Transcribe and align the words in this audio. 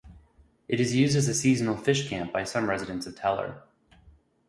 It 0.67 0.79
is 0.79 0.95
used 0.95 1.15
as 1.15 1.27
a 1.27 1.33
seasonal 1.35 1.77
fish 1.77 2.09
camp 2.09 2.33
by 2.33 2.43
some 2.43 2.67
residents 2.67 3.05
of 3.05 3.15
Teller. 3.15 3.61